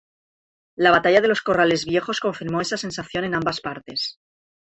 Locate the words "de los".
1.21-1.43